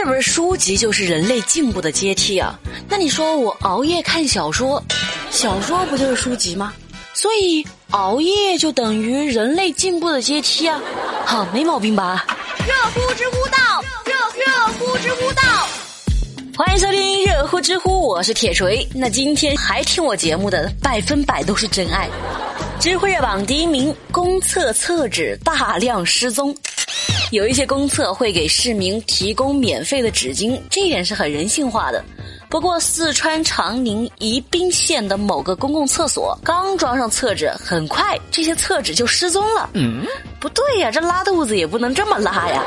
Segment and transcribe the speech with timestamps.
[0.00, 2.58] 是不是书籍就是人类进步的阶梯啊？
[2.88, 4.82] 那你说我熬夜看小说，
[5.30, 6.72] 小说不就是书籍吗？
[7.12, 10.80] 所以熬夜就等于人类进步的阶梯啊？
[11.26, 12.24] 好，没毛病吧？
[12.66, 15.42] 热乎知乎到，热热乎知乎道。
[16.56, 18.88] 欢迎收听热乎知乎，我是铁锤。
[18.94, 22.08] 那今天还听我节目的，百分百都是真爱。
[22.80, 26.56] 知乎热榜第一名，公厕厕纸大量失踪。
[27.30, 32.04] 有一些公厕会给市民提供免费的纸巾，这点是很人性化的。
[32.48, 39.70] 不过，四川长宁宜宾县的某个公共厕所刚装上厕纸，很快这些厕纸就失踪了。
[39.74, 40.04] 嗯，
[40.40, 42.64] 不对呀，这拉肚子也不能这么拉呀。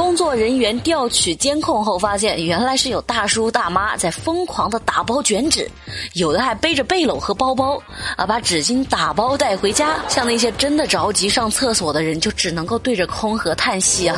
[0.00, 5.70] 工作人员调取监控后发现，原来是有大叔大妈在疯狂的打包卷纸，
[6.14, 7.78] 有的还背着背篓和包包，
[8.16, 9.96] 啊，把纸巾打包带回家。
[10.08, 14.16] 像那些真的着急上厕所的人，就只能够对着空盒叹息啊！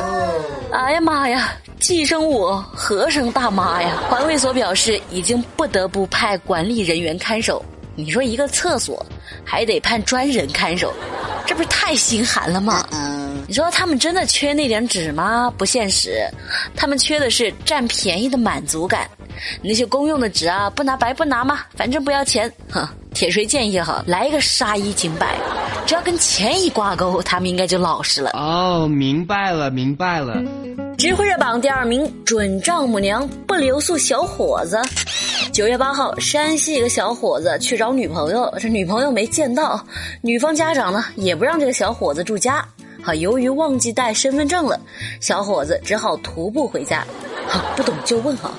[0.70, 4.04] 哎呀妈呀，寄生我何生大妈呀！
[4.08, 7.60] 环卫所表示，已经不得不派管理人员看守。
[7.96, 9.04] 你说一个厕所
[9.44, 10.94] 还得派专人看守，
[11.44, 12.86] 这不是太心寒了吗？
[13.52, 15.52] 你说他们真的缺那点纸吗？
[15.58, 16.26] 不现实，
[16.74, 19.06] 他们缺的是占便宜的满足感。
[19.60, 22.50] 那些公用的纸啊，不拿白不拿嘛，反正不要钱。
[22.70, 25.36] 哼，铁锤建议哈，来一个杀一儆百，
[25.84, 28.30] 只要跟钱一挂钩，他们应该就老实了。
[28.32, 30.42] 哦，明白了，明白了。
[30.96, 34.80] 知乎热榜第二名，准丈母娘不留宿小伙子。
[35.52, 39.86] 九月八号，山西一个小伙子去找女朋友，这女朋友没见到，
[40.22, 42.66] 女方家长呢也不让这个小伙子住家。
[43.02, 44.80] 好，由于忘记带身份证了，
[45.20, 47.04] 小伙子只好徒步回家。
[47.48, 48.54] 好，不懂就问哈，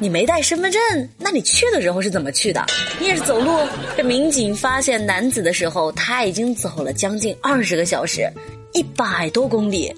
[0.00, 0.80] 你没带身份证，
[1.16, 2.66] 那你去的时候是怎么去的？
[2.98, 3.60] 你也是走路？
[3.96, 8.28] 这民警发现男子的时候，他已经走了将近二十个小时，
[8.72, 9.94] 一百多公里。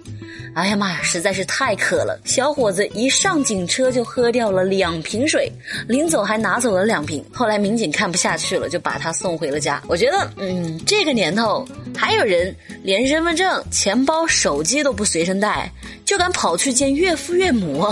[0.55, 2.19] 哎呀妈呀，实在是太渴了！
[2.25, 5.51] 小伙子一上警车就喝掉了两瓶水，
[5.87, 7.25] 临走还拿走了两瓶。
[7.33, 9.81] 后来民警看不下去了，就把他送回了家。
[9.87, 11.67] 我觉得，嗯，这个年头
[11.97, 15.71] 还有人连身份证、钱包、手机都不随身带，
[16.05, 17.87] 就敢跑去见岳父岳母，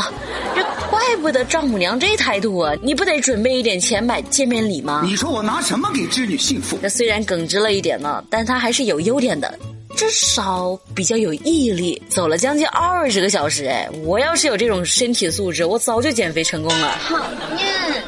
[0.54, 2.74] 这怪不得丈母娘这态度啊！
[2.82, 5.02] 你不得准备一点钱买见面礼吗？
[5.04, 6.76] 你说我拿什么给织女幸福？
[6.82, 9.56] 这虽然耿直了一点呢，但他还是有优点的。
[9.96, 13.64] 至少比较有毅力，走了将近二十个小时。
[13.64, 16.98] 哎，我要是有这种身体素质，我早就减肥成功了。
[17.08, 17.16] 讨
[17.58, 18.04] 厌！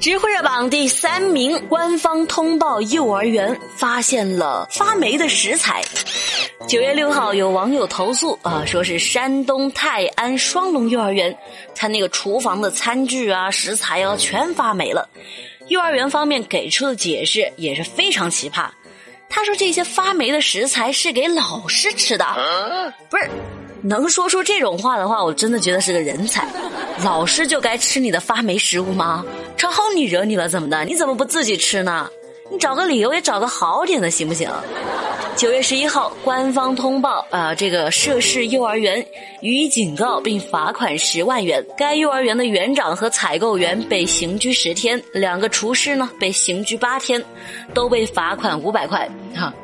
[0.00, 5.80] 知乎热榜第三名，官方通报幼儿园发现了发霉的食材。
[6.66, 11.36] 九月六号，有网友投诉啊，说是山东泰安双龙幼儿园，
[11.72, 15.08] 他那个厨房的餐具啊、食材啊全发霉了。
[15.68, 18.68] 幼儿园方面给出的解释也是非常奇葩。
[19.28, 22.24] 他说：“这些发霉的食材是给老师吃的，
[23.10, 23.30] 不是？
[23.82, 26.48] 能说出这种话的话，我真的觉得是个人才。
[27.04, 29.24] 老师就该吃你的发霉食物吗？
[29.56, 30.84] 正好你惹你了，怎么的？
[30.84, 32.10] 你怎么不自己吃呢？
[32.50, 34.50] 你找个理由也找个好点的，行不行？”
[35.38, 39.06] 九月十一号，官方通报啊，这个涉事幼儿园
[39.40, 41.64] 予以警告并罚款十万元。
[41.76, 47.24] 该幼儿园的园长和采购员被刑拘十天，两个厨师呢被刑拘八天，
[47.72, 49.08] 都被罚款五百块。
[49.32, 49.54] 哈，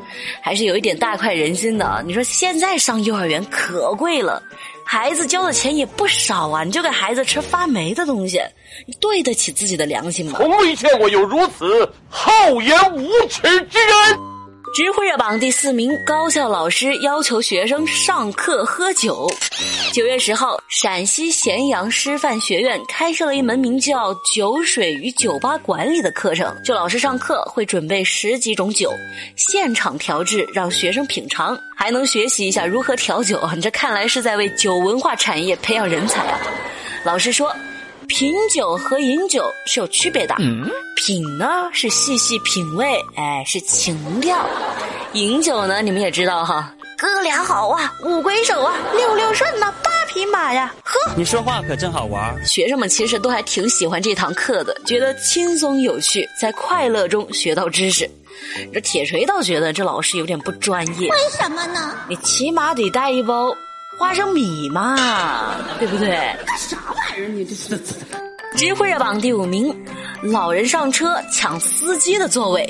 [0.41, 2.05] 还是有一点大快人心的。
[2.07, 4.41] 你说现在上幼儿园可贵了，
[4.87, 8.41] 孩子交的钱也不少啊，你就给孩子吃发霉的东西，
[8.87, 10.39] 你对得起自己的良心吗？
[10.41, 14.34] 从未见过有如此厚颜无耻之人。
[14.75, 19.33] 知乎热榜第四名，高校老师要求学生上课喝酒。
[19.93, 26.53] 九月十号，陕西咸阳师范学院开设了一门名叫《酒水与酒吧管理》的课程。
[26.65, 28.93] 就老师上课会准备十几种酒，
[29.37, 33.41] 现场调制，让学生品尝，还能学习一下如何调酒。
[33.55, 36.41] 你这看来是在为酒文化产业培养人才啊！
[37.05, 37.55] 老师说。
[38.07, 40.35] 品酒和饮酒是有区别的，
[40.97, 44.37] 品呢是细细品味，哎是情调；
[45.15, 50.95] 饮酒呢，你们也知道哈，哥俩好啊，五魁首啊，六六顺呐，八匹马呀，呵。
[51.17, 52.47] 你说话可真好玩。
[52.47, 58.09] 学生们其实都还挺喜欢这堂课的，觉得轻松有趣，在快乐中学到知识。
[58.73, 61.95] 这铁锤倒觉得这老师有点不专业，为什么呢？
[62.09, 63.57] 你起码得带一包。
[63.97, 64.97] 花生米嘛，
[65.79, 66.09] 对不对？
[66.45, 67.29] 干啥玩意儿？
[67.29, 67.79] 你这是？
[68.57, 69.75] 知乎热榜第五名，
[70.23, 72.69] 老人上车抢司机的座位。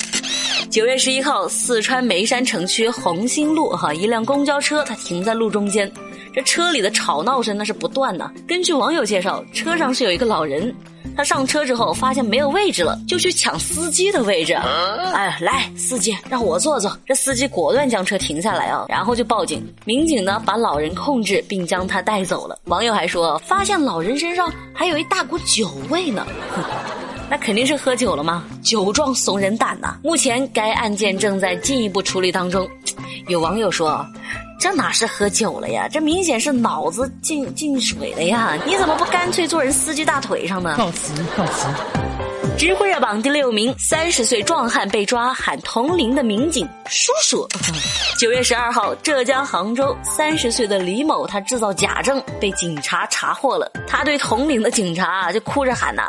[0.70, 5.90] 九月十一号，四川眉山城区红星路哈，一辆公交车它停在路中间，
[6.34, 8.30] 这车里的吵闹声那是不断的。
[8.46, 10.74] 根据网友介绍，车上是有一个老人，
[11.16, 14.52] 他上车之后发现没有位置了，就去抢司机的位置。
[14.54, 16.96] 哎，来，司机，让我坐坐。
[17.06, 19.64] 这司机果断将车停下来啊，然后就报警。
[19.84, 22.58] 民警呢把老人控制并将他带走了。
[22.64, 26.26] 网友还说，发现老人身上还有一大股酒味呢。
[27.30, 28.44] 那肯定是喝酒了吗？
[28.62, 29.96] 酒壮怂人胆呐！
[30.02, 32.68] 目前该案件正在进一步处理当中。
[33.28, 34.06] 有网友说
[34.64, 35.86] ：“这哪是喝酒了呀？
[35.86, 38.56] 这明显是脑子进进水了呀！
[38.64, 41.66] 你怎么不干脆坐人司机大腿上呢？”告辞，告辞。
[42.56, 47.46] 知乎热榜第六名，三十岁壮汉被抓，喊同龄的民警叔叔。
[48.16, 53.70] 九月十二号，浙江杭州，三十岁的李某他制造假证，被警察查获了。
[53.88, 56.08] 他对同龄的警察就哭着喊呐：“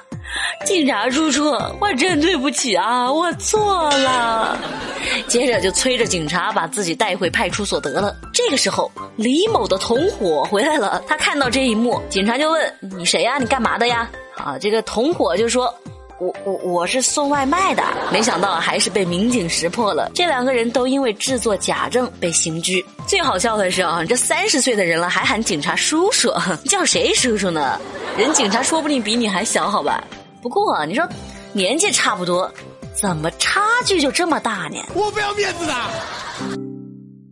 [0.65, 1.49] 警察叔叔，
[1.81, 4.57] 我真对不起啊，我错了。
[5.27, 8.15] ”接着就催着警察把自己带回派出所得了。
[8.31, 13.39] 这个时候，李某的同伙回来了，他看到这一幕，警察就问：“你谁呀？
[13.39, 14.07] 你干嘛的呀？”
[14.37, 15.73] 啊，这个同伙就说。
[16.17, 20.09] 我我我是送外卖的，没想到还是被民警识破了。
[20.15, 22.83] 这两个人都因为制作假证被刑拘。
[23.05, 26.31] 最好笑的是啊，这三十岁的人了还喊警察叔叔，
[26.69, 27.77] 叫谁叔叔呢？
[28.17, 30.01] 人警察说不定比你还小，好吧？
[30.41, 31.05] 不过你说
[31.51, 32.49] 年纪差不多，
[32.93, 34.77] 怎么差距就这么大呢？
[34.93, 35.73] 我不要面子的。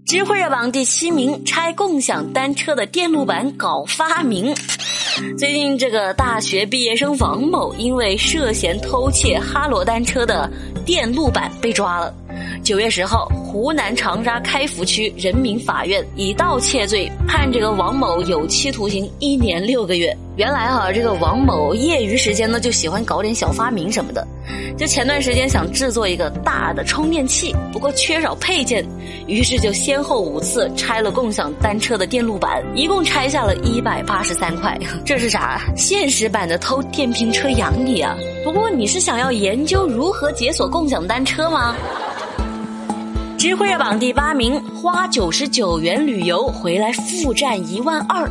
[0.05, 4.53] 知乎热榜第七名，拆共享单车的电路板搞发明。
[5.37, 10.49] 最近，这个大学毕业生王某因为涉嫌偷窃哈罗单车的
[10.85, 12.13] 电路板被抓了。
[12.63, 20.11] 九月十号，湖南长沙开福区人民法院以盗窃罪判这个王某有期徒刑一年六个月。
[20.37, 24.27] 原来哈，这个王某业余时间呢就喜欢搞点小发明什么的，
[24.75, 28.83] 就前段时间想制作一个大的充电器，不过缺少配件，
[29.27, 34.75] 于是就先后五次拆了共享单车的电路板，一共拆下了一百八十三块。
[35.05, 35.61] 这是啥？
[35.77, 38.17] 现实版的偷电瓶车养你啊！
[38.43, 41.75] 不过你是想要研究如何解锁共享单车吗？
[43.43, 48.25] 知乎热榜第八名，花九十九元旅游回来负债一万二。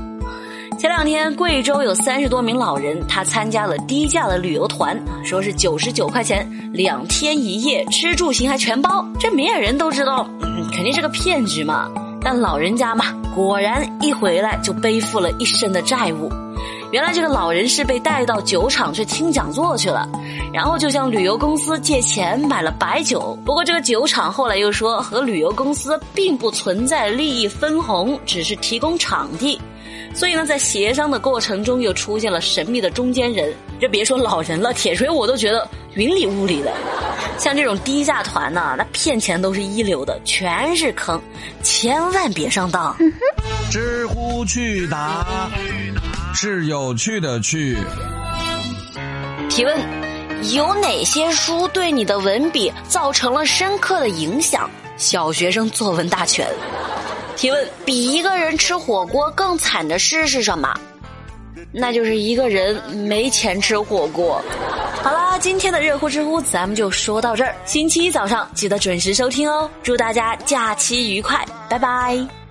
[0.79, 9.07] 前两天，贵州有三十多名老人，他参加了低价的旅游团，说是九十九块钱两天一夜，吃住行还全包。
[9.21, 10.27] 这明眼人都知道，
[10.73, 11.91] 肯定是个骗局嘛。
[12.23, 16.33] 但老人家嘛，果然一回来就背负了一身的债务。
[16.93, 20.07] 原来这个老人是被带到酒厂去听讲座去了，
[20.53, 23.35] 然后就向旅游公司借钱买了白酒。
[23.47, 29.59] 不过这个酒厂后来又说和旅游公司并不存在利益分红，只是提供场地。
[30.15, 33.51] 所以呢，在协商的过程中，又出现了神秘的中间人。
[33.81, 36.71] 这别说老人了，铁锤我都觉得云里雾里的。
[37.39, 41.19] 像这种低价团呢，那骗钱都是一流的，全是坑，
[41.63, 42.95] 千万别上当。
[43.71, 45.51] 知乎去答
[46.35, 47.77] 是有趣的趣。
[49.49, 49.79] 提问：
[50.53, 54.69] 有哪些书对你的文笔造成了深刻的影响？
[54.97, 56.47] 小学生作文大全。
[57.37, 60.75] 提问：比一个人吃火锅更惨的事是什么？
[61.71, 64.43] 那就是一个人没钱吃火锅。
[65.03, 67.55] 好啦，今天的热乎知乎咱们就说到这儿。
[67.65, 69.71] 星期一早上记得准时收听哦。
[69.83, 72.42] 祝大家假期愉快，拜拜。